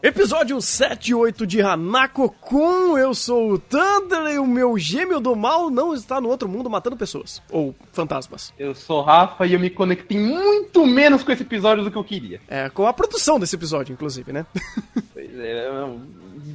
[0.00, 5.34] Episódio 7 e 8 de Hanako-kun, eu sou o Thunder e o meu gêmeo do
[5.34, 8.52] mal não está no outro mundo matando pessoas, ou fantasmas.
[8.56, 12.04] Eu sou Rafa e eu me conectei muito menos com esse episódio do que eu
[12.04, 12.40] queria.
[12.46, 14.46] É, com a produção desse episódio, inclusive, né?
[15.12, 16.00] Pois é, eu-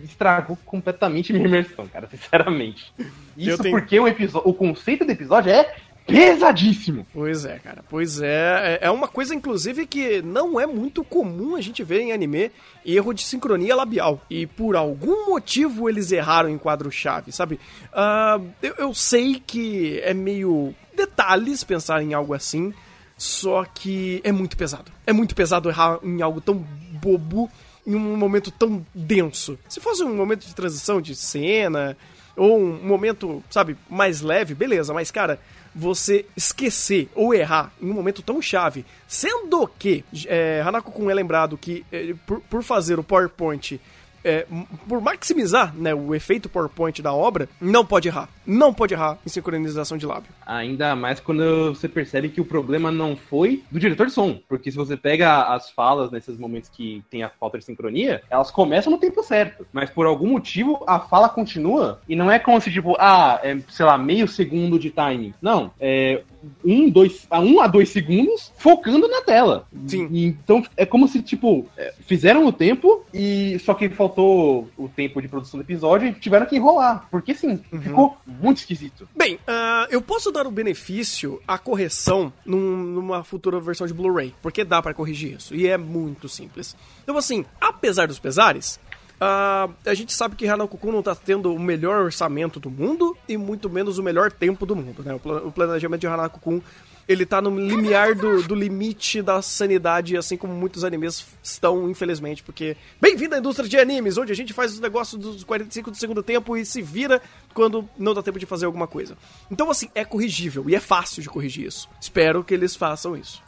[0.06, 2.94] estragou completamente minha imersão, cara, sinceramente.
[3.38, 5.76] Isso tenho- porque o, episo- o conceito do episódio é
[6.06, 7.06] pesadíssimo.
[7.14, 7.84] Pois é, cara.
[7.90, 8.80] Pois é.
[8.82, 12.52] É é uma coisa, inclusive, que não é muito comum a gente ver em anime
[12.86, 14.22] erro de sincronia labial.
[14.30, 17.60] E por algum motivo eles erraram em quadro-chave, sabe?
[17.94, 22.74] Ah, eu, eu sei que é meio detalhes pensar em algo assim,
[23.18, 24.92] só que é muito pesado.
[25.08, 26.66] É muito pesado errar em algo tão
[27.02, 27.50] bobo
[27.86, 29.58] em um momento tão denso.
[29.68, 31.98] Se fosse um momento de transição de cena,
[32.36, 35.40] ou um momento, sabe, mais leve, beleza, mas cara,
[35.76, 41.58] você esquecer ou errar em um momento tão chave, sendo que é, Hanako-kun é lembrado
[41.58, 43.80] que é, por, por fazer o PowerPoint
[44.24, 44.46] é,
[44.88, 48.30] por maximizar né, o efeito PowerPoint da obra, não pode errar.
[48.46, 50.30] Não pode errar em sincronização de lábio.
[50.46, 54.40] Ainda mais quando você percebe que o problema não foi do diretor de som.
[54.48, 58.52] Porque se você pega as falas nesses momentos que tem a falta de sincronia, elas
[58.52, 59.66] começam no tempo certo.
[59.72, 62.02] Mas por algum motivo a fala continua.
[62.08, 65.34] E não é como se, tipo, ah, é, sei lá, meio segundo de timing.
[65.42, 65.72] Não.
[65.80, 66.24] É
[66.64, 69.68] um, dois, a um a dois segundos focando na tela.
[69.88, 70.08] Sim.
[70.12, 75.22] Então é como se, tipo, é, fizeram o tempo e só que faltou o tempo
[75.22, 77.08] de produção do episódio e tiveram que enrolar.
[77.10, 79.08] Porque sim, ficou muito esquisito.
[79.16, 84.34] Bem, ah, eu posso dar o benefício à correção num- numa futura versão de Blu-ray,
[84.42, 86.76] porque dá pra corrigir isso, e é muito simples.
[87.04, 88.80] Então, assim, apesar dos pesares,
[89.26, 93.38] ah, a gente sabe que Hanako-kun não tá tendo o melhor orçamento do mundo e
[93.38, 95.14] muito menos o melhor tempo do mundo, né?
[95.14, 96.62] O, pla- o planejamento de Hanako-kun
[97.08, 102.42] ele tá no limiar do, do limite da sanidade, assim como muitos animes estão, infelizmente,
[102.42, 105.98] porque bem-vindo à indústria de animes, onde a gente faz os negócios dos 45 do
[105.98, 107.22] segundo tempo e se vira
[107.54, 109.18] quando não dá tempo de fazer alguma coisa.
[109.52, 111.90] Então, assim, é corrigível e é fácil de corrigir isso.
[112.00, 113.42] Espero que eles façam isso.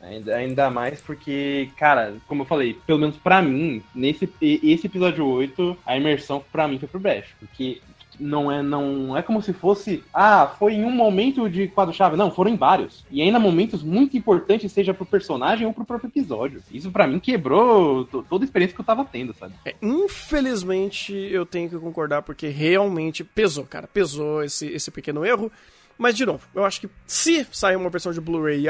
[0.00, 5.26] Ainda, ainda mais porque, cara, como eu falei, pelo menos pra mim, nesse esse episódio
[5.26, 7.34] 8, a imersão pra mim foi pro brecho.
[7.40, 7.80] Porque
[8.20, 12.16] não é, não é como se fosse, ah, foi em um momento de quadro-chave.
[12.16, 13.04] Não, foram em vários.
[13.10, 16.60] E ainda momentos muito importantes, seja pro personagem ou pro próprio episódio.
[16.72, 19.54] Isso pra mim quebrou to- toda a experiência que eu tava tendo, sabe?
[19.64, 23.86] É, infelizmente, eu tenho que concordar, porque realmente pesou, cara.
[23.86, 25.50] Pesou esse, esse pequeno erro.
[25.98, 28.66] Mas, de novo, eu acho que se sair uma versão de Blu-ray,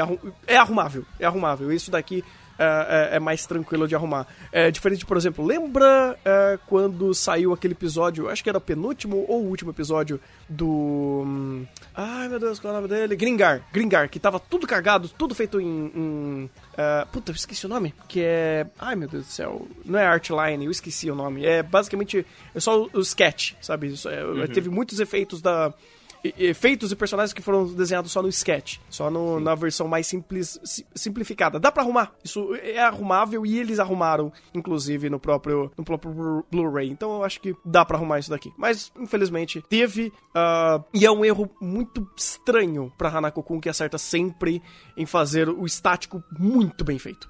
[0.47, 1.05] é arrumável.
[1.19, 1.71] É arrumável.
[1.71, 2.23] Isso daqui
[2.57, 4.27] é, é- é mais tranquilo de arrumar.
[4.51, 9.23] É diferente, por exemplo, lembra é, quando saiu aquele episódio, acho que era o penúltimo
[9.29, 10.19] ou o último episódio
[10.49, 11.23] do.
[11.25, 13.15] hum, Ai meu Deus, qual é o nome dele?
[13.15, 13.61] Gringar.
[13.71, 15.91] Gringar, que tava tudo cagado, tudo feito em.
[15.95, 17.93] em é, puta, eu esqueci o nome.
[18.09, 18.65] Que é.
[18.77, 19.67] Ai meu Deus do céu.
[19.85, 21.45] Não é Artline, eu esqueci o nome.
[21.45, 22.25] É basicamente.
[22.53, 23.87] É só o, o sketch, sabe?
[23.87, 25.73] Isso é- Teve muitos efeitos da
[26.23, 30.59] efeitos e personagens que foram desenhados só no sketch, só no- na versão mais simples,
[30.63, 31.59] si- simplificada.
[31.59, 36.45] Dá pra arrumar, isso é arrumável e eles arrumaram, inclusive, no próprio, no próprio Blu-
[36.51, 36.89] Blu-ray.
[36.89, 38.51] Então eu acho que dá pra arrumar isso daqui.
[38.57, 44.61] Mas, infelizmente, teve, ah, e é um erro muito estranho pra Hanako-kun, que acerta sempre
[44.97, 47.29] em fazer o estático muito bem feito.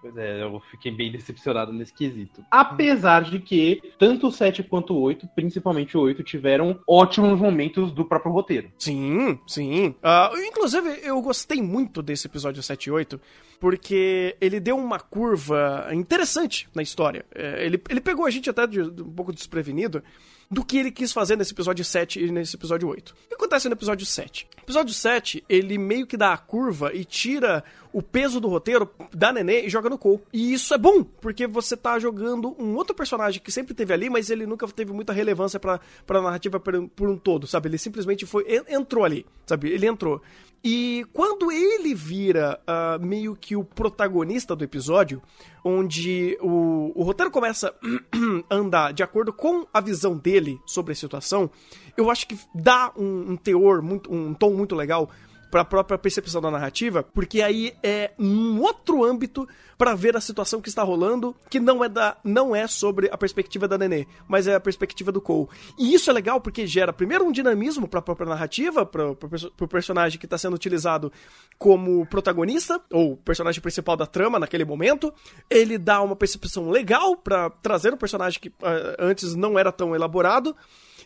[0.00, 2.44] Pois é, eu fiquei bem decepcionado nesse quesito.
[2.50, 7.92] Apesar de que tanto o 7 quanto o 8, principalmente o 8, tiveram ótimos momentos
[7.92, 8.70] do próprio roteiro.
[8.78, 9.94] Sim, sim.
[10.02, 13.20] Ah, inclusive, eu gostei muito desse episódio 7 e 8,
[13.60, 17.24] porque ele deu uma curva interessante na história.
[17.34, 20.02] É, ele, ele pegou a gente até de- de um pouco desprevenido
[20.50, 23.10] do que ele quis fazer nesse episódio 7 e nesse episódio 8.
[23.10, 24.48] O que acontece no episódio 7?
[24.56, 27.62] O episódio 7, ele meio que dá a curva e tira
[27.92, 30.20] o peso do roteiro da Nenê e joga no Cole.
[30.32, 34.08] E isso é bom, porque você tá jogando um outro personagem que sempre teve ali,
[34.08, 37.68] mas ele nunca teve muita relevância pra, pra narrativa por, por um todo, sabe?
[37.68, 39.68] Ele simplesmente foi en- entrou ali, sabe?
[39.70, 40.22] Ele entrou.
[40.62, 45.22] E quando ele vira ah, meio que o protagonista do episódio,
[45.64, 47.72] onde o, o roteiro começa
[48.50, 51.50] a andar de acordo com a visão dele sobre a situação,
[51.96, 55.08] eu acho que dá um, um teor, muito, um tom muito legal
[55.50, 59.46] pra própria percepção da narrativa, porque aí é um outro âmbito
[59.76, 63.16] para ver a situação que está rolando, que não é da não é sobre a
[63.16, 65.48] perspectiva da Nenê, mas é a perspectiva do Cole.
[65.78, 69.68] E isso é legal porque gera primeiro um dinamismo para a própria narrativa, para o
[69.68, 71.12] personagem que está sendo utilizado
[71.56, 75.14] como protagonista ou personagem principal da trama naquele momento.
[75.48, 79.94] Ele dá uma percepção legal para trazer um personagem que uh, antes não era tão
[79.94, 80.56] elaborado.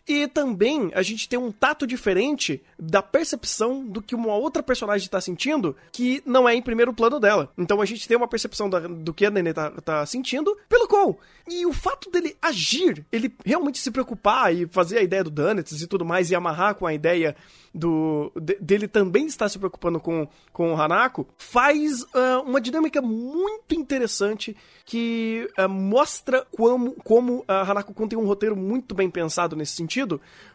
[0.07, 5.05] E também a gente tem um tato diferente da percepção do que uma outra personagem
[5.05, 7.53] está sentindo, que não é em primeiro plano dela.
[7.57, 10.89] Então a gente tem uma percepção da, do que a Nenê tá, tá sentindo pelo
[10.89, 11.17] Cole.
[11.49, 15.81] E o fato dele agir, ele realmente se preocupar e fazer a ideia do Dunnets
[15.81, 17.37] e tudo mais, e amarrar com a ideia
[17.75, 23.01] do de, dele também estar se preocupando com, com o Hanako, faz uh, uma dinâmica
[23.01, 29.11] muito interessante que uh, mostra como, como a Hanako Kun tem um roteiro muito bem
[29.11, 29.92] pensado nesse sentido,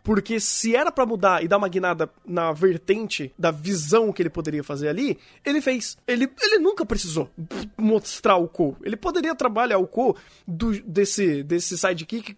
[0.04, 4.30] porque se era para mudar e dar uma guinada na vertente da visão que ele
[4.30, 5.98] poderia fazer ali, ele fez.
[6.08, 7.30] Ele, ele nunca precisou
[7.78, 8.78] mostrar o Ko.
[8.84, 10.16] Ele poderia trabalhar o Ko
[10.48, 12.38] do, desse, desse sidekick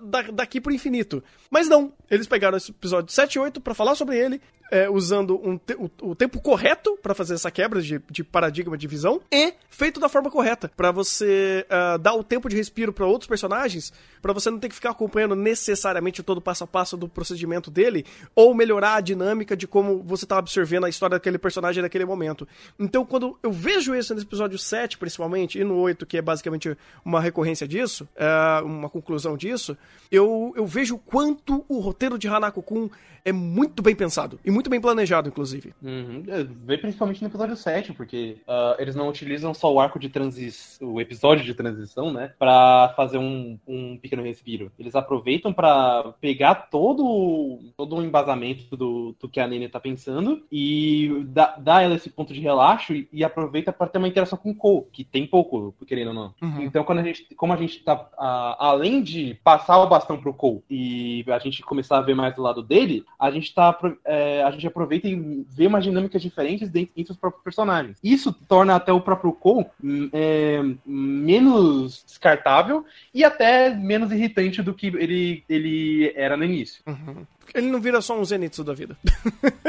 [0.00, 1.22] da, daqui pro infinito.
[1.50, 4.40] Mas não, eles pegaram esse episódio 7 e 8 pra falar sobre ele,
[4.70, 8.78] é, usando um te o, o, tempo correto para fazer essa quebra de, de, paradigma
[8.78, 12.90] de visão e feito da forma correta para você uh, dar o tempo de respiro
[12.90, 13.92] para outros personagens,
[14.22, 17.70] para você não ter que ficar acompanhando necessariamente todo o passo a passo do procedimento
[17.70, 18.04] dele
[18.34, 22.46] ou melhorar a dinâmica de como você tá absorvendo a história daquele personagem naquele momento.
[22.78, 26.76] Então, quando eu vejo isso nesse episódio 7, principalmente, e no 8, que é basicamente
[27.04, 29.76] uma recorrência disso, uh, uma conclusão disso,
[30.10, 32.90] eu, eu vejo quanto o roteiro de Hanako-kun
[33.24, 35.72] é muito bem pensado e muito bem planejado, inclusive.
[35.82, 36.24] Uhum.
[36.26, 40.08] É, vê principalmente no episódio 7, porque uh, eles não utilizam só o arco de
[40.08, 44.72] transição, o episódio de transição, né, para fazer um, um pequeno respiro.
[44.78, 50.42] Eles aproveitam para pegar todo, todo o embasamento do, do que a Nene tá pensando
[50.50, 54.38] e dá, dá ela esse ponto de relaxo e, e aproveita para ter uma interação
[54.38, 56.34] com o Cole, que tem pouco, querendo ou não.
[56.40, 56.62] Uhum.
[56.62, 60.34] Então, quando a gente, como a gente tá, uh, além de passar o bastão pro
[60.34, 63.76] Cole e a gente começar a ver mais do lado dele, a gente tá.
[64.04, 67.98] É, a gente aproveita e vê umas dinâmicas diferentes dentro, entre os próprios personagens.
[68.02, 72.84] Isso torna até o próprio Cole hum, é, menos descartável
[73.14, 76.82] e até menos irritante do que ele, ele era no início.
[76.86, 77.26] Uhum.
[77.54, 78.96] Ele não vira só um Zenitsu da vida.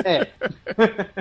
[0.04, 0.28] É.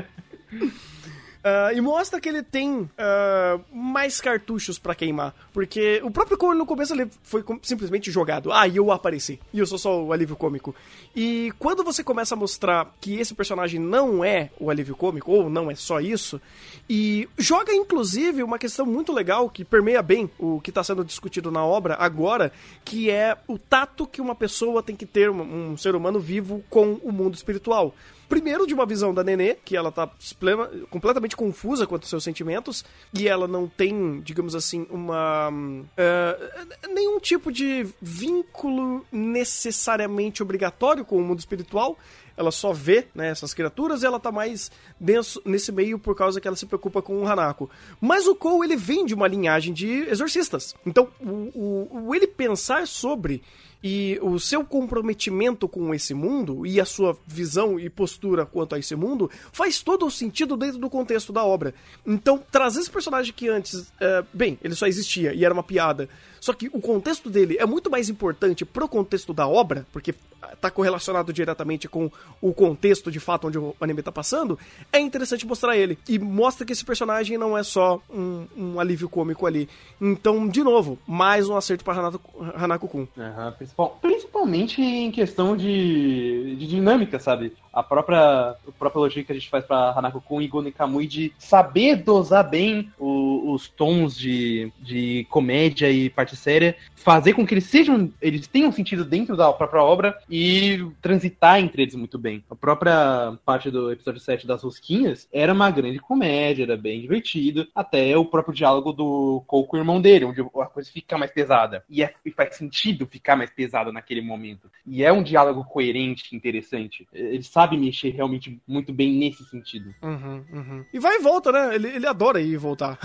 [1.42, 5.34] Uh, e mostra que ele tem uh, mais cartuchos para queimar.
[5.52, 8.52] Porque o próprio Cole no começo ele foi simplesmente jogado.
[8.52, 9.40] Ah, e eu apareci.
[9.52, 10.72] E eu sou só o alívio cômico.
[11.16, 15.50] E quando você começa a mostrar que esse personagem não é o alívio cômico, ou
[15.50, 16.40] não é só isso,
[16.88, 21.50] e joga inclusive uma questão muito legal que permeia bem o que está sendo discutido
[21.50, 22.52] na obra agora,
[22.84, 26.62] que é o tato que uma pessoa tem que ter, um, um ser humano vivo,
[26.70, 27.92] com o mundo espiritual.
[28.28, 32.24] Primeiro, de uma visão da Nenê, que ela tá plena, completamente confusa quanto aos seus
[32.24, 35.50] sentimentos, e ela não tem, digamos assim, uma.
[35.50, 41.98] Uh, nenhum tipo de vínculo necessariamente obrigatório com o mundo espiritual.
[42.36, 46.40] Ela só vê né, essas criaturas e ela tá mais denso nesse meio por causa
[46.40, 47.68] que ela se preocupa com o Hanako.
[48.00, 50.74] Mas o Kou, ele vem de uma linhagem de exorcistas.
[50.86, 53.42] Então, o, o, o ele pensar sobre
[53.82, 58.78] e o seu comprometimento com esse mundo e a sua visão e postura quanto a
[58.78, 61.74] esse mundo faz todo o sentido dentro do contexto da obra.
[62.06, 66.08] Então, trazer esse personagem que antes, é, bem, ele só existia e era uma piada,
[66.42, 70.12] só que o contexto dele é muito mais importante pro contexto da obra, porque
[70.60, 74.58] tá correlacionado diretamente com o contexto de fato onde o anime tá passando,
[74.92, 75.96] é interessante mostrar ele.
[76.08, 79.68] E mostra que esse personagem não é só um, um alívio cômico ali.
[80.00, 82.12] Então, de novo, mais um acerto pra
[82.56, 83.06] Hanako-kun.
[83.16, 87.52] Uhum, principalmente em questão de, de dinâmica, sabe?
[87.72, 91.32] A própria, a própria lógica que a gente faz pra Hanako-kun e Gon Kamui de
[91.38, 97.54] saber dosar bem o, os tons de, de comédia e parte séria, fazer com que
[97.54, 102.44] eles sejam, eles tenham sentido dentro da própria obra e transitar entre eles muito bem.
[102.50, 107.66] A própria parte do episódio 7 das rosquinhas era uma grande comédia, era bem divertido,
[107.74, 111.30] até o próprio diálogo do Cole com o irmão dele, onde a coisa fica mais
[111.30, 111.84] pesada.
[111.88, 114.70] E, é, e faz sentido ficar mais pesada naquele momento.
[114.86, 117.06] E é um diálogo coerente, interessante.
[117.12, 119.94] Eles sabem sabe mexer realmente muito bem nesse sentido.
[120.02, 120.84] Uhum, uhum.
[120.92, 121.74] E vai e volta, né?
[121.74, 122.98] Ele, ele adora ir e voltar.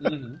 [0.00, 0.38] Uhum.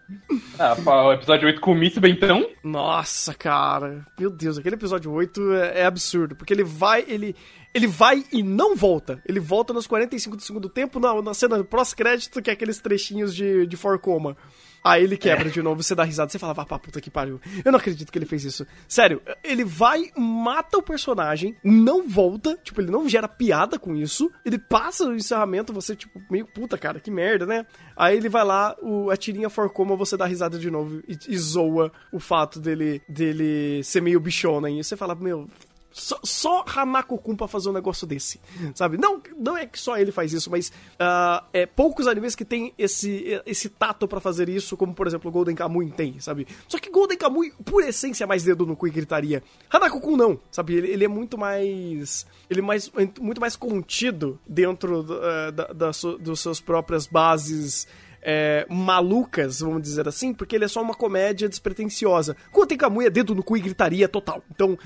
[0.58, 2.48] Ah, o episódio 8 com o Mitsuba, então?
[2.62, 4.04] Nossa, cara.
[4.18, 6.36] Meu Deus, aquele episódio 8 é, é absurdo.
[6.36, 7.34] Porque ele vai, ele
[7.74, 9.20] ele vai e não volta.
[9.26, 13.34] Ele volta nos 45 do segundo tempo, na, na cena pós-crédito, que é aqueles trechinhos
[13.34, 14.36] de, de Forcoma.
[14.84, 17.40] Aí ele quebra de novo, você dá risada, você fala, vá pra puta que pariu.
[17.64, 18.66] Eu não acredito que ele fez isso.
[18.86, 24.30] Sério, ele vai, mata o personagem, não volta, tipo, ele não gera piada com isso,
[24.44, 27.64] ele passa o encerramento, você, tipo, meio puta, cara, que merda, né?
[27.96, 31.38] Aí ele vai lá, o, a tirinha forcoma, você dá risada de novo e, e
[31.38, 34.68] zoa o fato dele, dele ser meio bichona.
[34.68, 35.48] E você fala, meu,
[35.94, 38.40] só, só Hanako-kun pra fazer um negócio desse,
[38.74, 38.98] sabe?
[38.98, 42.74] Não, não é que só ele faz isso, mas uh, é poucos animes que tem
[42.76, 46.48] esse, esse tato para fazer isso, como por exemplo Golden Kamuy tem, sabe?
[46.66, 49.40] Só que Golden Kamuy, por essência, é mais dedo no cu e gritaria.
[49.70, 50.74] Hanako-kun não, sabe?
[50.74, 52.26] Ele, ele, é muito mais...
[52.50, 57.86] Ele é mais, muito mais contido dentro uh, da, da, da, das suas próprias bases
[58.24, 62.34] é, malucas, vamos dizer assim, porque ele é só uma comédia despretensiosa.
[62.66, 64.42] Tem Camuia, dedo no cu e gritaria total.
[64.50, 64.78] Então,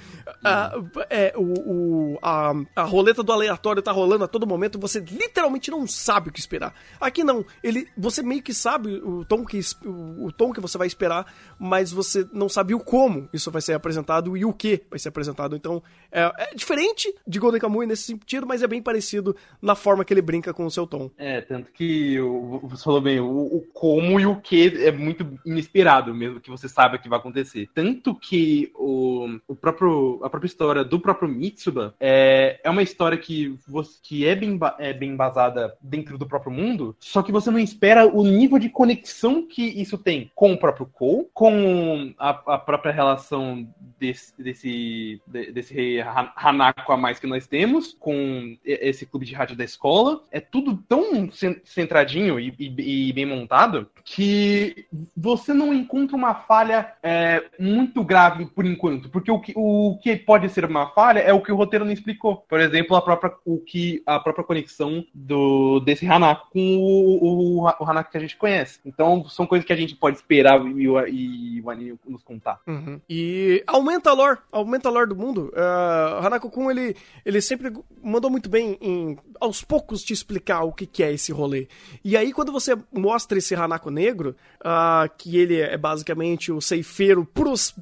[0.45, 0.75] a,
[1.09, 5.71] é, o, o, a, a roleta do aleatório tá rolando a todo momento, você literalmente
[5.71, 6.75] não sabe o que esperar.
[7.01, 10.77] Aqui não, ele, você meio que sabe o tom que, o, o tom que você
[10.77, 14.83] vai esperar, mas você não sabe o como isso vai ser apresentado e o que
[14.91, 15.55] vai ser apresentado.
[15.55, 15.81] Então,
[16.11, 20.13] é, é diferente de Golden Kamuy nesse sentido, mas é bem parecido na forma que
[20.13, 21.11] ele brinca com o seu tom.
[21.17, 22.19] É, tanto que
[22.65, 26.69] você falou bem, o, o, como e o que é muito inesperado mesmo que você
[26.69, 27.69] saiba que vai acontecer.
[27.75, 33.19] Tanto que o, o próprio, a própria história do próprio Mitsuba é, é uma história
[33.19, 37.51] que, você, que é, bem, é bem embasada dentro do próprio mundo, só que você
[37.51, 42.31] não espera o nível de conexão que isso tem com o próprio Kou, com a,
[42.55, 43.69] a própria relação
[43.99, 45.21] desse, desse,
[45.53, 50.23] desse Hanako a mais que nós temos, com esse clube de rádio da escola.
[50.31, 51.31] É tudo tão
[51.65, 58.47] centradinho e, e, e bem montado que você não encontra uma falha é, muito grave
[58.47, 61.57] por enquanto, porque o que, o que pode ser uma falha é o que o
[61.57, 62.37] roteiro não explicou.
[62.49, 67.63] Por exemplo, a própria, o que, a própria conexão do, desse Hanako com o, o,
[67.65, 68.79] o Hanako que a gente conhece.
[68.87, 72.61] Então, são coisas que a gente pode esperar e, e, e o anime nos contar.
[72.67, 73.01] Uhum.
[73.09, 75.53] E aumenta a lore, aumenta a lore do mundo.
[75.53, 76.97] Uh, Hanako-kun, ele,
[77.27, 77.73] ele sempre
[78.03, 81.69] mandou muito bem em, aos poucos, te explicar o que, que é esse rolê.
[82.05, 87.27] E aí, quando você mostra esse Hanako negro, uh, que ele é basicamente o ceifeiro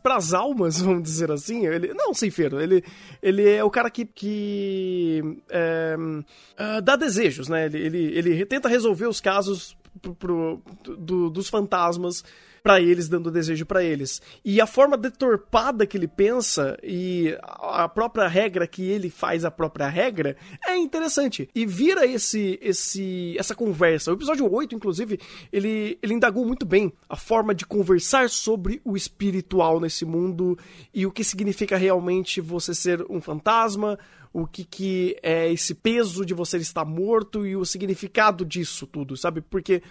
[0.02, 1.66] para as almas, vamos dizer assim.
[1.66, 2.84] Ele, não ceifeiro, ele,
[3.22, 7.66] ele é o cara que, que é, uh, dá desejos, né?
[7.66, 10.62] Ele, ele, ele tenta resolver os casos pro, pro,
[10.98, 12.22] do, dos fantasmas
[12.66, 14.20] para eles, dando desejo para eles.
[14.44, 19.52] E a forma deturpada que ele pensa e a própria regra que ele faz a
[19.52, 21.48] própria regra é interessante.
[21.54, 24.10] E vira esse esse essa conversa.
[24.10, 25.20] O episódio 8, inclusive,
[25.52, 30.58] ele, ele indagou muito bem a forma de conversar sobre o espiritual nesse mundo
[30.92, 33.96] e o que significa realmente você ser um fantasma,
[34.32, 39.16] o que, que é esse peso de você estar morto e o significado disso tudo,
[39.16, 39.40] sabe?
[39.40, 39.82] Porque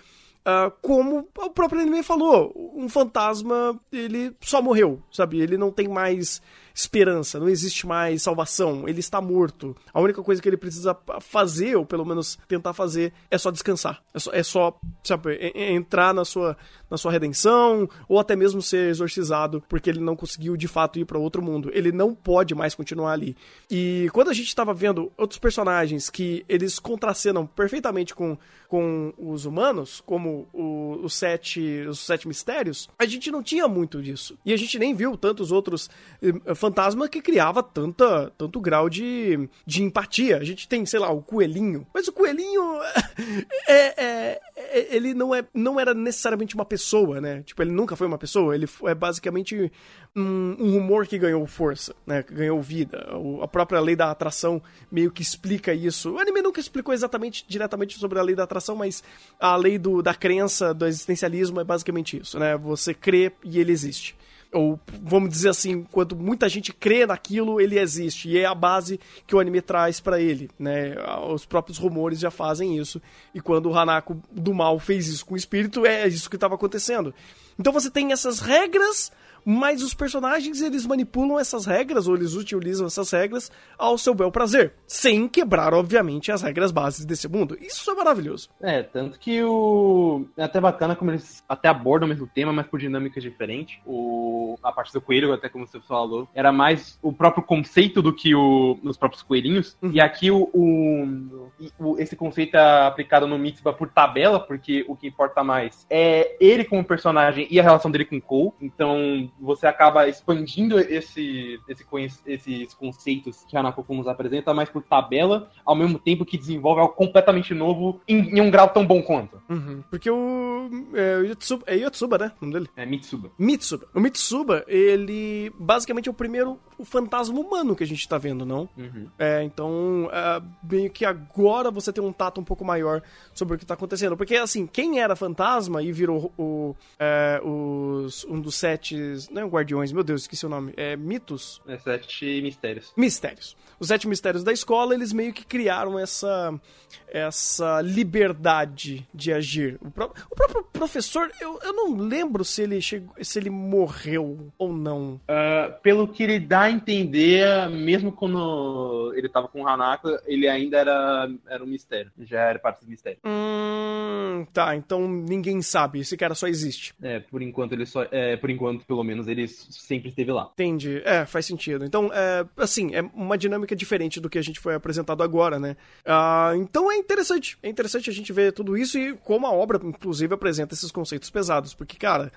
[0.45, 5.41] Uh, como o próprio anime falou, um fantasma, ele só morreu, sabe?
[5.41, 6.39] Ele não tem mais
[6.75, 9.73] esperança, não existe mais salvação, ele está morto.
[9.93, 14.03] A única coisa que ele precisa fazer, ou pelo menos tentar fazer, é só descansar.
[14.13, 16.57] É só, é só sabe, entrar na sua,
[16.89, 21.05] na sua redenção, ou até mesmo ser exorcizado, porque ele não conseguiu de fato ir
[21.05, 21.71] para outro mundo.
[21.73, 23.37] Ele não pode mais continuar ali.
[23.71, 29.45] E quando a gente estava vendo outros personagens que eles contracenam perfeitamente com, com os
[29.45, 34.37] humanos, como o, os, sete, os sete mistérios, a gente não tinha muito disso.
[34.45, 35.89] E a gente nem viu tantos outros
[36.21, 40.37] uh, fantasma que criava tanta, tanto grau de, de empatia.
[40.37, 41.85] A gente tem, sei lá, o coelhinho.
[41.93, 42.79] Mas o coelhinho
[43.67, 47.43] é, é, é, ele não, é, não era necessariamente uma pessoa, né?
[47.43, 48.55] Tipo, ele nunca foi uma pessoa.
[48.55, 49.71] Ele é basicamente
[50.15, 52.23] um, um rumor que ganhou força, né?
[52.23, 53.15] Que ganhou vida.
[53.15, 56.13] O, a própria lei da atração meio que explica isso.
[56.13, 59.03] O anime nunca explicou exatamente, diretamente sobre a lei da atração, mas
[59.39, 62.57] a lei do, da crença, do existencialismo é basicamente isso, né?
[62.57, 64.15] Você crê e ele existe
[64.55, 68.29] ou vamos dizer assim, quando muita gente crê naquilo, ele existe.
[68.29, 70.95] E é a base que o anime traz para ele, né?
[71.29, 73.01] Os próprios rumores já fazem isso.
[73.33, 76.55] E quando o Hanako do mal fez isso com o espírito, é isso que estava
[76.55, 77.13] acontecendo.
[77.59, 79.11] Então você tem essas regras
[79.45, 84.31] mas os personagens eles manipulam essas regras ou eles utilizam essas regras ao seu bel
[84.31, 87.57] prazer, sem quebrar, obviamente, as regras básicas desse mundo.
[87.61, 88.49] Isso é maravilhoso.
[88.59, 90.25] É, tanto que o.
[90.35, 93.77] É até bacana como eles até abordam o mesmo tema, mas por dinâmicas diferentes.
[93.85, 94.57] O...
[94.63, 98.33] A parte do coelho, até como você falou, era mais o próprio conceito do que
[98.33, 98.79] o...
[98.83, 99.77] os próprios coelhinhos.
[99.81, 99.91] Uhum.
[99.91, 100.49] E aqui o...
[100.53, 101.51] o...
[101.79, 106.35] o, esse conceito é aplicado no Mitzvah por tabela, porque o que importa mais é
[106.39, 108.51] ele como personagem e a relação dele com Cole.
[108.61, 111.85] Então, você acaba expandindo esse, esse,
[112.25, 116.81] esses conceitos que a Hanako nos apresenta mais por tabela, ao mesmo tempo que desenvolve
[116.81, 119.41] algo completamente novo em, em um grau tão bom quanto.
[119.49, 119.83] Uhum.
[119.89, 120.69] Porque o.
[120.93, 122.31] É, o Yotsuba, é Yotsuba, né?
[122.41, 122.69] O nome dele?
[122.75, 123.31] É Mitsuba.
[123.37, 123.87] Mitsuba.
[123.93, 128.45] O Mitsuba, ele basicamente é o primeiro o fantasma humano que a gente tá vendo,
[128.45, 128.67] não?
[128.77, 129.07] Uhum.
[129.17, 133.01] É, então, é, meio que agora você tem um tato um pouco maior
[133.33, 134.17] sobre o que tá acontecendo.
[134.17, 138.95] Porque, assim, quem era fantasma e virou o, é, os, um dos sete.
[139.29, 140.73] Não é Guardiões, meu Deus, esqueci o nome.
[140.77, 141.61] É Mitos?
[141.67, 142.93] É sete mistérios.
[142.95, 143.55] Mistérios.
[143.79, 146.59] Os sete mistérios da escola, eles meio que criaram essa,
[147.07, 149.77] essa liberdade de agir.
[149.81, 154.51] O, pró- o próprio professor, eu, eu não lembro se ele, chegou, se ele morreu
[154.57, 155.19] ou não.
[155.27, 160.47] Ah, pelo que ele dá a entender, mesmo quando ele tava com o Hanako, ele
[160.47, 162.11] ainda era, era um mistério.
[162.19, 163.19] Já era parte do mistério.
[163.25, 166.93] Hum, tá, então ninguém sabe, esse cara só existe.
[167.01, 168.05] É, por enquanto ele só.
[168.11, 170.49] É, por enquanto, pelo menos, ele sempre esteve lá.
[170.53, 171.01] Entendi.
[171.05, 171.85] É, faz sentido.
[171.85, 175.75] Então, é, assim, é uma dinâmica diferente do que a gente foi apresentado agora, né?
[176.05, 177.57] Ah, então é interessante.
[177.63, 181.29] É interessante a gente ver tudo isso e como a obra, inclusive, apresenta esses conceitos
[181.29, 181.73] pesados.
[181.73, 182.31] Porque, cara,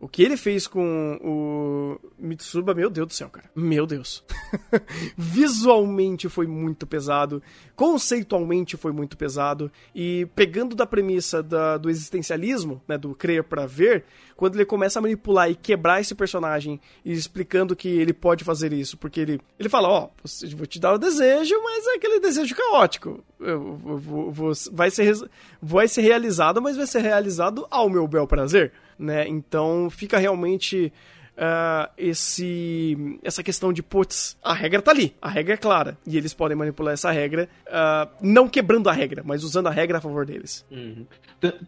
[0.00, 3.50] o que ele fez com o Mitsuba, meu Deus do céu, cara.
[3.54, 4.24] Meu Deus.
[5.16, 7.42] Visualmente foi muito pesado.
[7.76, 9.70] Conceitualmente foi muito pesado.
[9.94, 14.04] E pegando da premissa da- do existencialismo, né, do crer pra ver,
[14.36, 18.72] quando ele começa a manipular e quebrar esse personagem e explicando que ele pode fazer
[18.72, 22.20] isso, porque ele, ele fala, ó, você- vou te dar o desejo, mas é aquele
[22.20, 23.22] desejo caótico.
[23.38, 25.14] Eu- eu- vou- vai, ser,
[25.60, 29.26] vai ser realizado, mas vai ser realizado ao meu bel prazer, né?
[29.26, 30.92] Então fica realmente
[31.40, 36.18] ah, esse essa questão de, putz, a regra tá ali, a regra é clara, e
[36.18, 40.00] eles podem manipular essa regra, ah, não quebrando a regra, mas usando a regra a
[40.02, 40.66] favor deles.
[40.70, 41.06] Uhum.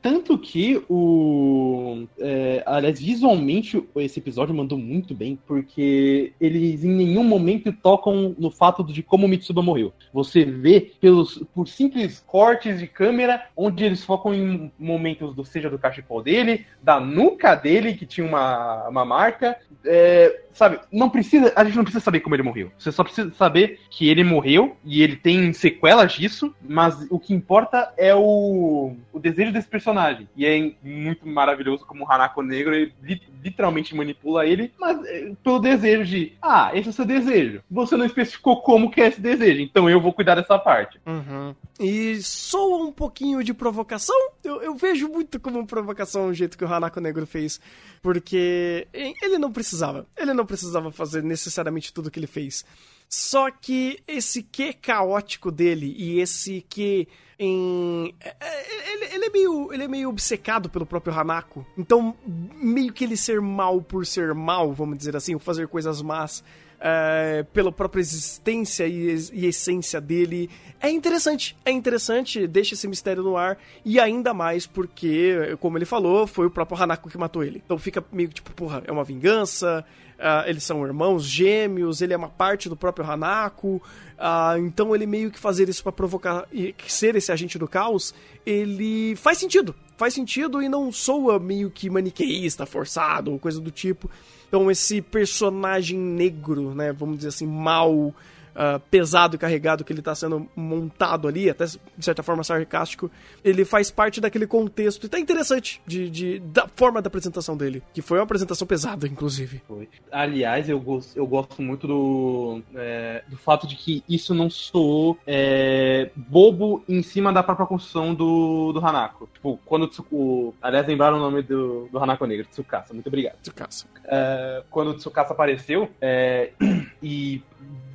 [0.02, 2.07] Tanto que o.
[2.19, 8.50] é, aliás, visualmente esse episódio mandou muito bem, porque eles em nenhum momento tocam no
[8.50, 9.93] fato de como o Mitsuba morreu.
[10.12, 15.71] Você vê pelos, por simples cortes de câmera, onde eles focam em momentos do seja
[15.71, 19.57] do cachecol dele, da nuca dele, que tinha uma, uma marca.
[19.85, 21.52] É, sabe, não precisa.
[21.57, 22.71] A gente não precisa saber como ele morreu.
[22.78, 27.35] Você só precisa saber que ele morreu e ele tem sequelas disso, mas o que
[27.35, 30.28] importa é o, o desejo desse personagem.
[30.37, 35.33] E é muito maravilhoso como o Hanako Negro ele li- literalmente manipula ele, mas é,
[35.42, 37.61] pelo desejo de, ah, esse é o seu desejo.
[37.71, 41.00] Você não especificou como que é esse desejo, então eu vou cuidar dessa parte.
[41.07, 41.54] Uhum.
[41.83, 44.14] E soa um pouquinho de provocação.
[44.45, 47.61] Eu, eu vejo muito como provocação o jeito que o Hanako Negro fez.
[48.01, 50.07] Porque ele não precisava.
[50.16, 52.64] Ele não precisava fazer necessariamente tudo que ele fez.
[53.09, 57.07] Só que esse que caótico dele e esse que
[57.38, 58.14] em.
[58.21, 61.66] é- é- Ele, ele é meio, ele é meio obcecado pelo próprio Hanako.
[61.77, 66.01] Então, meio que ele ser mal por ser mal, vamos dizer assim, ou fazer coisas
[66.01, 66.42] más
[66.83, 70.51] é, pela própria existência e, e essência dele.
[70.81, 75.85] É interessante, é interessante, deixa esse mistério no ar, e ainda mais porque, como ele
[75.85, 77.62] falou, foi o próprio Hanako que matou ele.
[77.64, 79.85] Então fica meio tipo, porra, é uma vingança,
[80.18, 83.81] ah, eles são irmãos gêmeos, ele é uma parte do próprio Hanako,
[84.18, 88.12] ah, então ele meio que fazer isso pra provocar e ser esse agente do caos,
[88.45, 93.71] ele faz sentido, faz sentido e não soa meio que maniqueísta, forçado ou coisa do
[93.71, 94.11] tipo.
[94.49, 98.12] Então esse personagem negro, né, vamos dizer assim, mal,
[98.55, 103.11] ah, pesado e carregado que ele tá sendo montado ali, até de certa forma sarcástico,
[103.45, 107.83] ele faz parte daquele contexto e tá interessante de, de- da forma da apresentação dele,
[107.93, 109.62] que foi uma apresentação pesada, inclusive.
[109.67, 109.88] Foi.
[110.11, 110.83] Aliás, eu,
[111.15, 117.03] eu gosto muito do, é, do fato de que isso não soou é, bobo em
[117.03, 119.29] cima da própria construção do, do Hanako.
[119.33, 120.55] Tipo, quando o.
[120.61, 122.93] Aliás, lembraram o nome do, do Hanako Negro, Tsukasa.
[122.95, 123.37] Muito obrigado.
[123.43, 123.87] Tsukasa.
[124.05, 126.51] É, quando o Tsukasa apareceu é,
[127.03, 127.43] e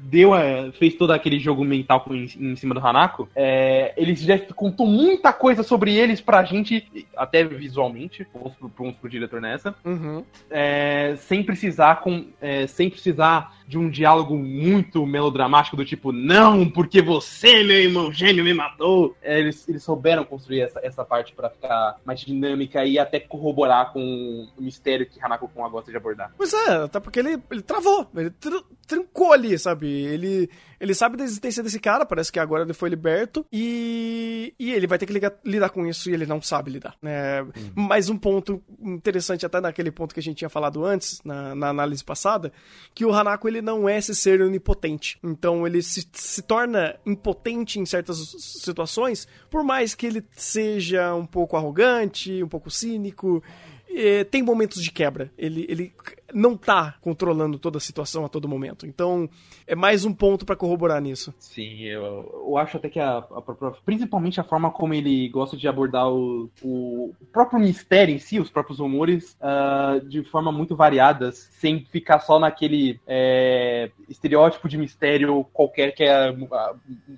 [0.09, 4.15] deu a- fez todo aquele jogo mental com- em, em cima do Hanako, é, ele
[4.15, 9.41] já contou muita coisa sobre eles pra gente, até visualmente, vamos pro, vamos pro diretor
[9.41, 10.23] nessa, Uhum.
[10.49, 16.69] é, sem precisar com, é, sem precisar de um diálogo muito melodramático do tipo não
[16.69, 21.33] porque você meu irmão gêmeo me matou É, eles, eles souberam construir essa, essa parte
[21.33, 25.97] pra ficar mais dinâmica e até corroborar com o mistério que Hanako Kun gosta de
[25.97, 29.87] abordar Pois é, até porque ele, ele travou, ele tr- trancou ali, sabe?
[29.87, 34.71] Ele, ele sabe da existência desse cara, parece que agora ele foi liberto, e, e
[34.71, 36.95] ele vai ter que ligar- lidar com isso e ele não sabe lidar.
[37.01, 37.45] né?
[37.75, 41.69] Mais um ponto interessante, até naquele ponto que a gente tinha falado antes, na, na
[41.69, 42.51] análise passada,
[42.93, 45.17] que o Hanako ele não é esse ser onipotente.
[45.23, 51.25] Então ele se, se torna impotente em certas situações, por mais que ele seja um
[51.25, 53.43] pouco arrogante, um pouco cínico.
[53.89, 55.31] É, tem momentos de quebra.
[55.37, 55.93] Ele, ele
[56.33, 58.85] não tá controlando toda a situação a todo momento.
[58.85, 59.29] Então,
[59.65, 61.33] é mais um ponto pra corroborar nisso.
[61.39, 65.67] Sim, eu, eu acho até que a, a principalmente a forma como ele gosta de
[65.67, 71.49] abordar o, o próprio mistério em si, os próprios rumores, ah, de forma muito variadas,
[71.53, 76.75] sem ficar só naquele é, estereótipo de mistério qualquer que é ah,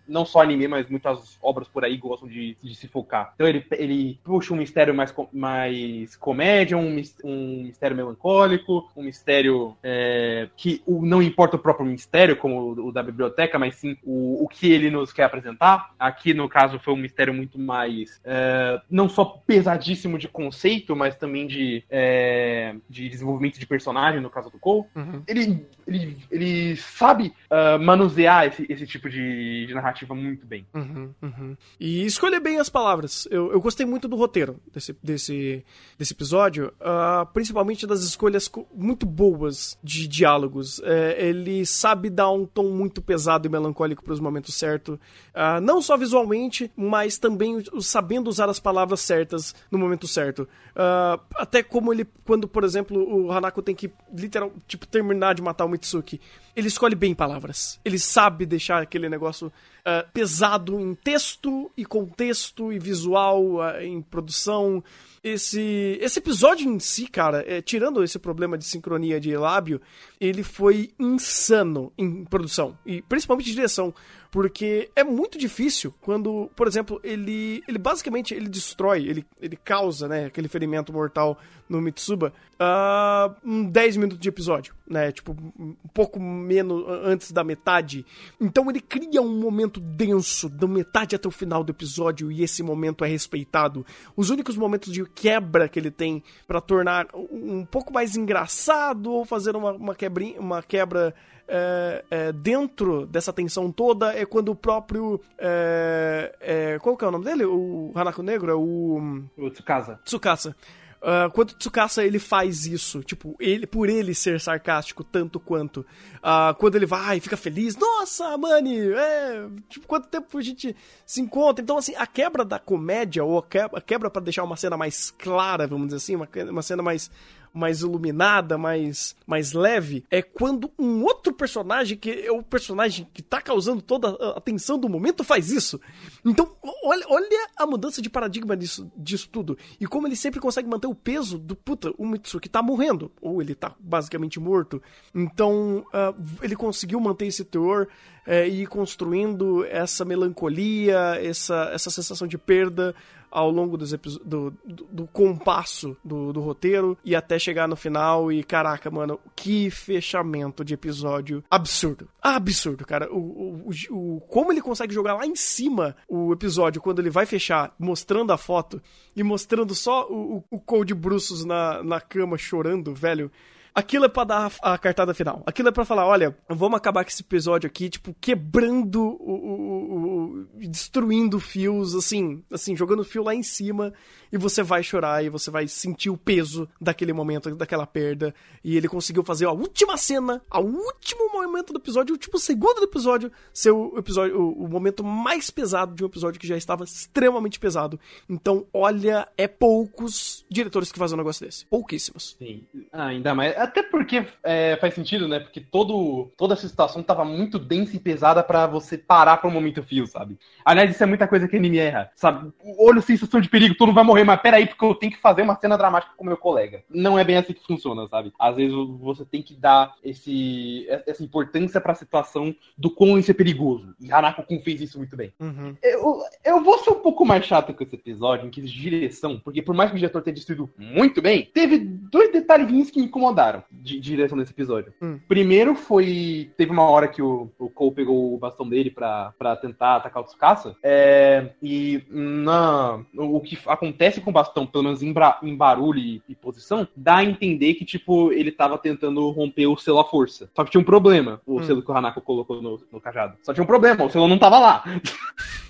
[0.08, 3.32] não só anime, mas muitas obras por aí gostam de, de se focar.
[3.36, 9.76] Então ele, ele puxa um mistério mais, mais comédia, um, um mistério melancólico, um mistério
[9.84, 13.98] é, que o, não importa o próprio mistério, como o, o da biblioteca, mas sim
[14.04, 15.94] o, o que ele nos quer apresentar.
[15.98, 21.16] Aqui, no caso, foi um mistério muito mais é, não só pesadíssimo de conceito, mas
[21.16, 24.86] também de, é, de desenvolvimento de personagem, no caso do Cole.
[24.96, 25.24] Uhum.
[25.28, 30.66] Ele, ele, ele sabe ah, manusear esse, esse tipo de, de narrativa muito bem.
[30.74, 31.58] Uhum, uhum.
[31.80, 33.28] E escolher bem as palavras.
[33.32, 35.64] Eu, eu gostei muito do roteiro desse, desse,
[35.98, 40.82] desse episódio, ah, principalmente das escolhas co- muito boas de diálogos.
[40.84, 44.98] É, ele sabe dar um tom muito pesado e melancólico para os momentos certos,
[45.32, 50.48] Ah, não só visualmente, mas também sabendo usar as palavras certas no momento certo.
[50.76, 55.42] Ah, até como ele, quando, por exemplo, o Hanako tem que literal, tipo, terminar de
[55.42, 56.20] matar o Mitsuki,
[56.56, 57.80] ele escolhe bem palavras.
[57.86, 59.54] Ele sabe deixar aquele negócio
[59.86, 64.84] ah, pesado em texto e contexto e visual, em produção.
[65.24, 69.82] Esse, esse episódio em si, cara, é, tirando esse problema de sincronia de lábio,
[70.20, 73.94] ele foi insano em produção e principalmente de direção,
[74.32, 80.08] porque é muito difícil quando, por exemplo, ele, ele basicamente ele destrói, ele, ele causa,
[80.08, 81.38] né, aquele ferimento mortal
[81.70, 87.44] no Mitsuba ah, em 10 minutos de episódio, né, tipo, um pouco menos antes da
[87.44, 88.06] metade.
[88.42, 92.64] Então ele cria um momento denso, da metade até o final do episódio, e esse
[92.64, 93.86] momento é respeitado.
[94.16, 99.12] Os únicos momentos de quebra que ele tem pra tornar um um pouco mais engraçado
[99.12, 101.14] ou fazer uma, uma, quebrinha, uma quebra
[101.48, 105.20] é, é, dentro dessa tensão toda é quando o próprio.
[105.38, 107.46] É, é, qual que é o nome dele?
[107.46, 108.52] O Hanako Negro?
[108.52, 109.24] É o.
[109.38, 110.00] O Tsukasa.
[110.06, 110.56] Tsukasa.
[111.02, 115.86] Ah, quando Tsukasa ele faz isso, tipo, ele por ele ser sarcástico tanto quanto,
[116.22, 120.76] ah, quando ele vai e fica feliz, nossa, Mani, é, tipo, quanto tempo a gente
[121.06, 121.64] se encontra?
[121.64, 125.10] Então, assim, a quebra da comédia, ou a quebra, quebra para deixar uma cena mais
[125.12, 127.10] clara, vamos dizer assim, uma, uma cena mais
[127.54, 133.22] mais iluminada, mais, mais leve, é quando um outro personagem, que é o personagem que
[133.22, 135.80] tá causando toda a atenção do momento, faz isso.
[136.26, 139.58] Então, olha, olha a mudança de paradigma disso, disso tudo.
[139.80, 143.42] E como ele sempre consegue manter o peso do puta, o Mitsuki tá morrendo, ou
[143.42, 144.82] ele tá basicamente morto.
[145.14, 147.88] Então, ah, ele conseguiu manter esse teor
[148.26, 152.96] é, e ir construindo essa melancolia, essa, essa sensação de perda
[153.32, 158.32] ao longo dos do, do, do compasso do, do roteiro e até chegar no final
[158.32, 162.08] e caraca, mano, que fechamento de episódio absurdo.
[162.22, 163.12] Absurdo, cara.
[163.12, 163.70] O, o,
[164.18, 168.32] o- como ele consegue jogar lá em cima o episódio quando ele vai fechar, mostrando
[168.32, 168.82] a foto
[169.16, 173.32] e mostrando só o, o, o Cold Bruços na, na cama chorando, velho.
[173.74, 175.44] Aquilo é pra dar a, cartada final.
[175.46, 179.94] Aquilo é pra falar, olha, vamos acabar com esse episódio aqui, tipo, quebrando o, o-
[179.94, 183.94] o- o- destruindo fios, assim, assim, jogando fio lá em cima,
[184.32, 188.34] e você vai chorar e você vai sentir o peso daquele momento, daquela perda.
[188.64, 192.76] E ele conseguiu fazer a última cena, a último momento do episódio, o último segundo
[192.80, 196.58] do episódio, ser o episódio, o, o momento mais pesado de um episódio que já
[196.58, 198.00] estava extremamente pesado.
[198.28, 201.66] Então, olha, é poucos diretores que fazem um negócio desse.
[201.68, 202.36] Pouquíssimos.
[202.38, 202.64] Sim.
[202.92, 203.56] Ah, ainda mais.
[203.70, 205.40] Até porque é, faz sentido, né?
[205.40, 209.54] Porque todo, toda essa situação tava muito densa e pesada pra você parar pra um
[209.54, 210.40] momento fio, sabe?
[210.66, 212.52] Aliás, isso é muita coisa que anime erra, sabe?
[212.80, 215.44] Olho sensação de perigo, todo mundo vai morrer, mas peraí, porque eu tenho que fazer
[215.44, 216.84] uma cena dramática com meu colega.
[216.90, 218.34] Não é bem assim que funciona, sabe?
[218.40, 223.36] Às vezes você tem que dar esse, essa importância pra situação do quão isso é
[223.36, 223.94] perigoso.
[224.00, 225.32] E Hanako-kun fez isso muito bem.
[225.40, 225.76] Uhum.
[225.84, 229.40] Eu, eu vou ser um pouco mais chato com esse episódio, em que de direção,
[229.40, 233.06] porque por mais que o diretor tenha destruído muito bem, teve dois detalhezinhos que me
[233.06, 234.94] incomodaram de, de direção desse episódio.
[235.02, 235.20] Hum.
[235.28, 236.52] Primeiro foi.
[236.58, 240.22] Teve uma hora que o, o Cole pegou o bastão dele pra, pra tentar atacar
[240.24, 240.76] o Tsukasa.
[240.84, 246.00] É, e na, o que acontece com o bastão, pelo menos em, bra- em barulho
[246.00, 250.06] e, e posição, dá a entender que, tipo, ele tava tentando romper o selo à
[250.06, 250.50] força.
[250.56, 251.64] Só que tinha um problema, o Hum.
[251.64, 253.38] selo que o Hanako colocou no, no cajado.
[253.44, 254.84] Só tinha um problema, o selo não tava lá.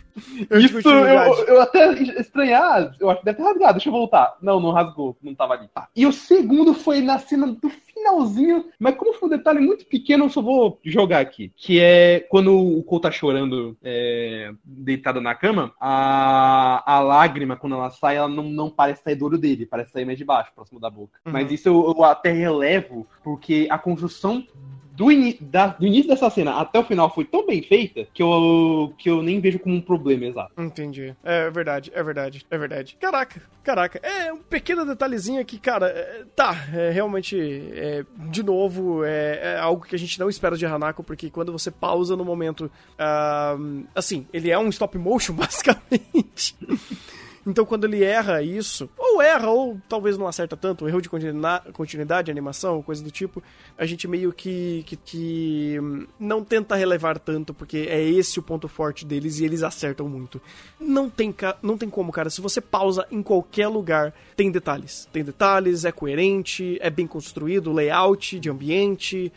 [0.49, 4.37] Eu Isso, eu, eu até estranhar, eu acho que deve ter rasgado, deixa eu voltar.
[4.41, 5.67] Não, não rasgou, não tava ali.
[5.73, 5.87] Tá.
[5.95, 10.25] E o segundo foi na cena do finalzinho, mas como foi um detalhe muito pequeno,
[10.25, 11.51] eu só vou jogar aqui.
[11.55, 17.75] Que é quando o Cole tá chorando é, deitado na cama, a, a lágrima, quando
[17.75, 20.51] ela sai, ela não, não parece sair do olho dele, parece sair mais de baixo,
[20.55, 21.19] próximo da boca.
[21.25, 21.33] Uhum.
[21.33, 24.45] Mas isso eu, eu até relevo, porque a construção
[24.99, 28.21] do, ini- da- do início dessa cena até o final foi tão bem feita que
[28.21, 30.51] eu, que eu nem vejo como um problema exato.
[30.61, 31.15] Entendi.
[31.23, 32.97] É verdade, é verdade, é verdade.
[32.99, 33.97] Caraca, caraca.
[34.03, 35.87] É um pequeno detalhezinho aqui, cara.
[35.87, 37.37] é, tá, é realmente,
[37.73, 41.53] é, de novo, é, é algo que a gente não espera de Hanako, porque quando
[41.53, 42.69] você pausa no momento.
[42.97, 43.55] ah,
[43.95, 46.55] assim, ele é um stop motion, basicamente.
[47.49, 52.29] Então, quando ele erra isso, ou erra, ou talvez não acerta tanto, erro de continuidade,
[52.29, 53.41] animação, coisa do tipo,
[53.75, 58.43] a gente meio que, que, que, hum, não tenta relevar tanto, porque é esse o
[58.43, 60.39] ponto forte deles e eles acertam muito.
[60.79, 61.33] Não tem,
[61.63, 62.29] não tem como, cara.
[62.29, 65.09] Se você pausa em qualquer lugar, tem detalhes.
[65.11, 69.33] Tem detalhes, é coerente, é bem construído, layout de ambiente.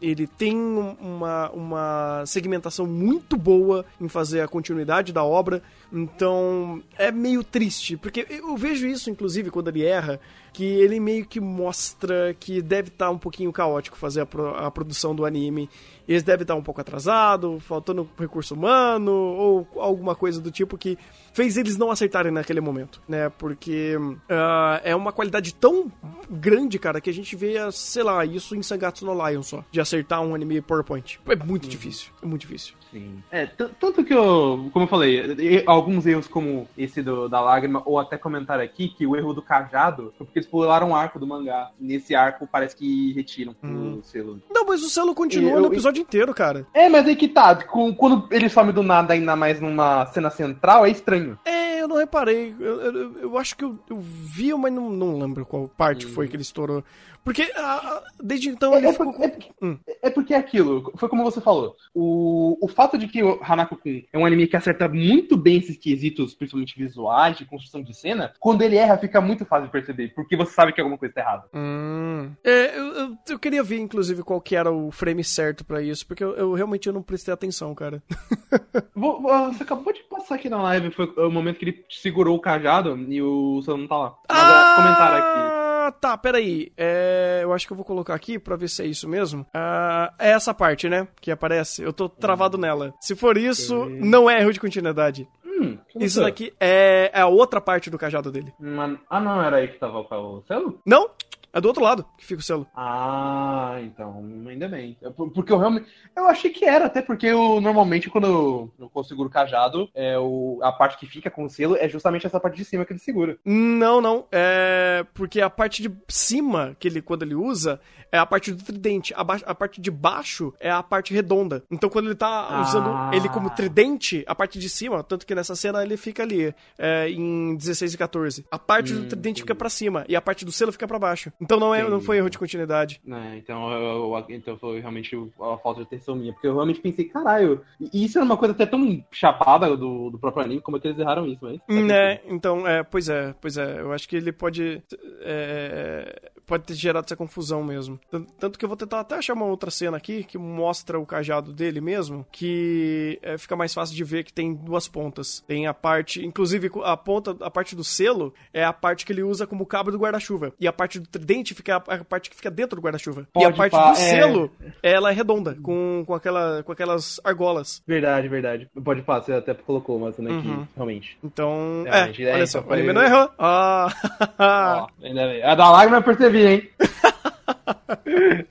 [0.00, 6.82] Ele tem um- uma, uma segmentação muito boa em fazer a continuidade da obra, então
[6.96, 10.18] é meio triste, porque eu vejo isso, inclusive, quando ele erra,
[10.52, 14.70] que ele meio que mostra que deve estar um pouquinho caótico fazer a, pro- a
[14.70, 15.68] produção do anime.
[16.08, 20.98] Eles devem estar um pouco atrasado, faltando recurso humano, ou alguma coisa do tipo que
[21.32, 23.28] fez eles não acertarem naquele momento, né?
[23.28, 23.94] Porque
[24.28, 25.90] ah, é uma qualidade tão
[26.28, 29.80] grande, cara, que a gente vê, sei lá, isso em Sangatsu no Lion só, de
[29.80, 31.20] acertar um anime PowerPoint.
[31.28, 32.74] É muito difícil, é muito difícil.
[32.90, 33.22] Sim.
[33.30, 38.00] É, tanto que eu, como eu falei, alguns erros como esse do, da lágrima, ou
[38.00, 41.70] até comentar aqui que o erro do cajado porque eles pularam um arco do mangá.
[41.78, 44.40] Nesse arco parece que retiram o selo.
[44.50, 46.66] Não, mas o selo continua Eu- no episódio inteiro, cara.
[46.74, 50.84] É, mas aí que tá, quando ele some do nada, ainda mais numa cena central,
[50.86, 51.38] é estranho.
[51.44, 52.54] É, eu não reparei.
[52.58, 56.28] Eu, eu- eu acho que eu, eu vi, mas não, não lembro qual parte foi
[56.28, 56.84] que ele estourou.
[57.22, 59.12] Porque ah, desde então ele É, ficou.
[59.12, 59.78] porque, é, com- porque- Hum.
[60.02, 61.76] é porque é aquilo, foi como você falou.
[61.94, 65.76] O, o fato de que o Hanako-kun é um anime que acerta muito bem esses
[65.76, 70.14] quesitos, principalmente visuais, de construção de cena, quando ele erra fica muito fácil de perceber,
[70.14, 71.44] porque você sabe que alguma coisa tá errada.
[71.54, 72.30] Hum.
[72.42, 76.06] É, eu, eu, eu queria ver, inclusive, qual que era o frame certo pra isso,
[76.06, 78.02] porque eu, eu realmente eu não prestei atenção, cara.
[78.94, 82.96] Você acabou de passar aqui na live, foi o momento que ele segurou o cajado
[83.08, 84.14] e o seu não tá lá.
[84.28, 85.38] Mas é, comentaram aqui.
[85.86, 86.72] Ah, tá, peraí.
[86.76, 89.46] É, eu acho que eu vou colocar aqui pra ver se é isso mesmo.
[89.54, 91.08] Ah, é essa parte, né?
[91.20, 91.82] Que aparece.
[91.82, 92.94] Eu tô travado nela.
[93.00, 95.26] Se for isso, não é erro de continuidade.
[95.44, 96.24] Hum, Isso loucura.
[96.24, 98.50] daqui é, é a outra parte do cajado dele.
[98.58, 100.80] Mano, ah, não, era aí que tava o selo?
[100.86, 101.10] Não?
[101.52, 102.66] É do outro lado que fica o selo.
[102.74, 104.96] Ah, então, ainda bem.
[105.00, 105.86] Eu- por- Porque eu realmente.
[106.16, 110.58] Eu achei que era, até porque eu normalmente, quando eu, eu o cajado, é o,
[110.62, 113.00] a parte que fica com o selo é justamente essa parte de cima que ele
[113.00, 113.38] segura.
[113.44, 114.26] Não, não.
[114.30, 117.80] É porque a parte de cima, que ele, quando ele usa,
[118.12, 119.12] é a parte do tridente.
[119.16, 121.62] A, ba- a parte de baixo é a parte redonda.
[121.70, 122.62] Então, quando ele tá Ah.
[122.62, 126.54] usando ele como tridente, a parte de cima, tanto que nessa cena ele fica ali,
[126.78, 128.44] é, em 16 e 14.
[128.50, 131.32] A parte do tridente fica pra cima e a parte do selo fica pra baixo.
[131.40, 133.00] Então não, é, não foi erro de continuidade.
[133.04, 133.36] né?
[133.42, 133.80] então, eu,
[134.14, 136.32] eu- então foi realmente a falta de atenção minha.
[136.32, 140.18] Porque eu realmente pensei, caralho, e isso era uma coisa até tão chapada do, do
[140.18, 141.60] próprio anime, como é que eles erraram isso, mas.
[141.68, 144.82] Né, então, é, pois é, pois é, eu acho que ele pode
[145.22, 147.98] é, pode ter gerado essa confusão mesmo.
[148.10, 151.06] Tan- Tanto que eu vou tentar até achar uma outra cena aqui que mostra o
[151.06, 155.42] cajado dele mesmo, que é, fica mais fácil de ver que tem duas pontas.
[155.46, 159.22] Tem a parte, inclusive a ponta, a parte do selo é a parte que ele
[159.22, 160.52] usa como cabo do guarda-chuva.
[160.58, 163.26] E a parte do tridente fica a, parte que fica dentro do guarda-chuva.
[163.38, 163.94] E a parte pá, do é.
[163.94, 164.50] selo,
[164.82, 167.82] ela é redonda, com, com, aquela, com aquelas argolas.
[167.86, 168.68] Verdade, verdade.
[168.84, 170.66] Pode falar, você até colocou uma cena aqui, Uhum.
[170.74, 171.16] realmente.
[171.22, 173.30] Então, é, Realmente, é, olha então só, o foi- anime não errou.
[173.38, 175.42] Ah, ainda bem.
[175.42, 176.70] A da lágrima eu percebi, hein?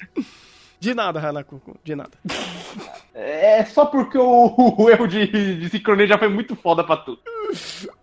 [0.79, 2.11] De nada, Hanako, de nada.
[3.13, 7.19] É só porque o, o erro de, de sincronia já foi muito foda pra tu.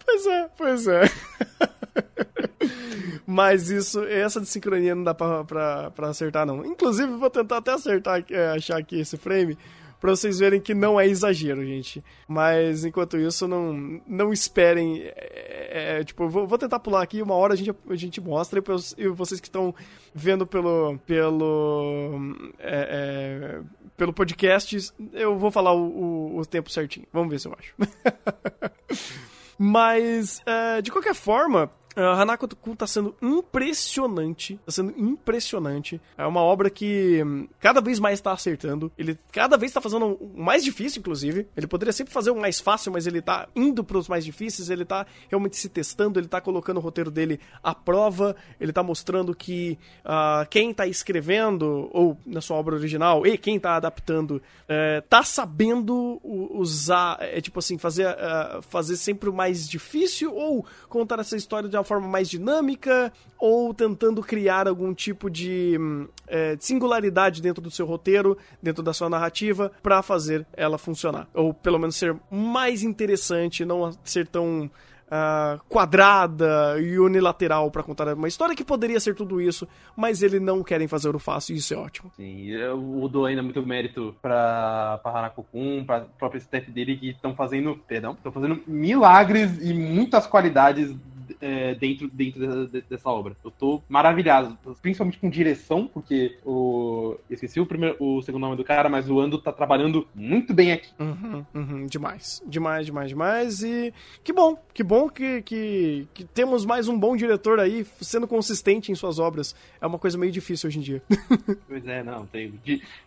[0.05, 1.03] Pois é, pois é.
[3.27, 6.65] Mas isso, essa de sincronia não dá pra, pra, pra acertar, não.
[6.67, 9.57] Inclusive, vou tentar até acertar, é, achar aqui esse frame,
[10.01, 12.05] pra vocês verem que não é exagero, gente.
[12.29, 15.03] Mas, enquanto isso, não, não esperem.
[15.05, 18.21] é, é, tipo, eu vou, vou tentar pular aqui, uma hora a gente, a gente
[18.21, 19.75] mostra, e, e vocês que estão
[20.15, 20.99] vendo pelo.
[21.07, 22.35] pelo.
[22.59, 27.07] é, é, pelo podcast, eu vou falar o, o, o tempo certinho.
[27.13, 27.75] Vamos ver se eu acho.
[29.59, 34.61] Mas, é, de qualquer forma, Uh, Hanako-kun tá sendo impressionante.
[34.67, 35.99] Tá sendo impressionante.
[36.19, 38.93] É uma obra que hum, cada vez mais tá acertando.
[38.99, 41.49] Ele cada vez tá fazendo o mais difícil, inclusive.
[41.57, 44.69] Ele poderia sempre fazer o mais fácil, mas ele tá indo pros mais difíceis.
[44.69, 46.21] Ele tá realmente se testando.
[46.21, 48.37] Ele tá colocando o roteiro dele à prova.
[48.61, 53.59] Ele tá mostrando que uh, quem tá escrevendo, ou na sua obra original, e quem
[53.59, 57.17] tá adaptando, uh, tá sabendo usar.
[57.21, 61.77] É tipo assim, fazer, uh, fazer sempre o mais difícil ou contar essa história de
[61.77, 65.79] uma forma mais dinâmica ou tentando criar algum tipo de
[66.27, 71.27] é, singularidade dentro do seu roteiro, dentro da sua narrativa, para fazer ela funcionar.
[71.33, 74.71] Ou pelo menos ser mais interessante, não ser tão
[75.07, 80.41] uh, quadrada e unilateral para contar uma história que poderia ser tudo isso, mas eles
[80.41, 82.13] não querem fazer o fácil e isso é ótimo.
[82.17, 87.35] Sim, eu dou ainda muito mérito pra, pra Hanako-kun, pra própria staff dele que estão
[87.35, 90.95] fazendo, perdão, estão fazendo milagres e muitas qualidades
[91.41, 93.37] é, dentro, dentro de, dessa obra.
[93.45, 97.17] Eu tô maravilhado, principalmente com direção, porque o.
[97.31, 100.73] Esqueci o, primeiro, o segundo nome do cara, mas o Ando tá trabalhando muito bem
[100.73, 100.89] aqui.
[100.99, 102.43] Uhum, uhum, demais.
[102.47, 103.63] Demais, demais, demais.
[103.63, 108.27] E que bom, que bom que, que, que temos mais um bom diretor aí sendo
[108.27, 109.55] consistente em suas obras.
[109.81, 111.03] É uma coisa meio difícil hoje em dia.
[111.69, 112.53] pois é, não, tem.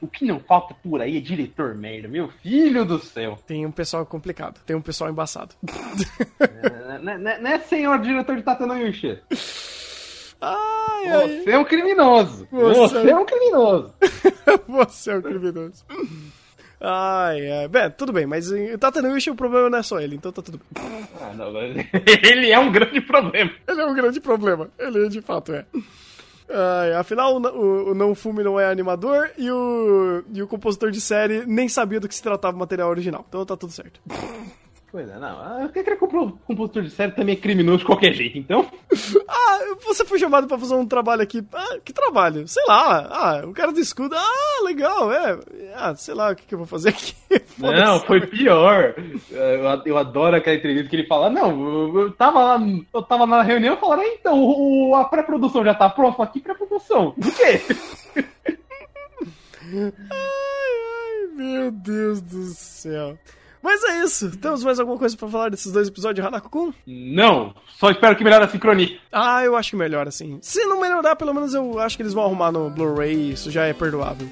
[0.01, 3.37] O que não falta por aí é diretor merda, meu filho do céu.
[3.45, 5.55] Tem um pessoal complicado, tem um pessoal embaçado.
[6.39, 9.19] é, não, é, não é senhor diretor de Tatanoyushi.
[10.41, 11.53] Ai, Você ai.
[11.55, 12.47] é um criminoso.
[12.51, 13.93] Você, Você é um criminoso.
[14.67, 15.85] Você é um criminoso.
[16.81, 17.67] Ai, ai.
[17.67, 20.59] Bem, tudo bem, mas o Tatanoyushi o problema não é só ele, então tá tudo
[20.59, 21.07] bem.
[21.21, 21.47] Ah, não,
[22.23, 23.51] ele é um grande problema.
[23.67, 24.69] Ele é um grande problema.
[24.79, 25.65] Ele de fato é.
[26.51, 30.89] Ai, afinal, o, o, o Não Fume não é animador e o, e o compositor
[30.89, 33.25] de série nem sabia do que se tratava o material original.
[33.27, 33.99] Então tá tudo certo.
[34.91, 35.65] Pois é, não.
[35.65, 38.65] O que é compositor de série também é criminoso de qualquer jeito, então?
[39.29, 41.45] ah, você foi chamado pra fazer um trabalho aqui.
[41.53, 42.47] Ah, que trabalho?
[42.47, 43.07] Sei lá.
[43.11, 44.15] Ah, o cara do escudo.
[44.15, 45.39] Ah, legal, é.
[45.75, 47.13] Ah, sei lá o que, que eu vou fazer aqui.
[47.59, 48.95] não, foi pior.
[49.29, 52.59] Eu, eu adoro aquela entrevista que ele fala: Não, eu tava lá,
[52.91, 56.23] eu tava na reunião e falaram: Então, o, a pré-produção já tá pronta?
[56.23, 57.13] Aqui, pré-produção.
[57.19, 57.61] O quê?
[60.11, 63.17] ai, ai, meu Deus do céu.
[63.61, 64.37] Mas é isso.
[64.37, 66.73] Temos mais alguma coisa para falar desses dois episódios de Hanako-kun?
[66.87, 67.53] Não.
[67.77, 68.97] Só espero que melhore a sincronia.
[69.11, 70.39] Ah, eu acho que melhora, sim.
[70.41, 73.31] Se não melhorar, pelo menos eu acho que eles vão arrumar no Blu-ray.
[73.31, 74.27] Isso já é perdoável.